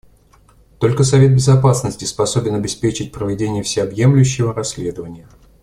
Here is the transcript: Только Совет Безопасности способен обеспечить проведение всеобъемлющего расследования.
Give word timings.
Только 0.79 1.03
Совет 1.03 1.31
Безопасности 1.31 2.05
способен 2.05 2.55
обеспечить 2.55 3.11
проведение 3.11 3.61
всеобъемлющего 3.61 4.51
расследования. 4.51 5.27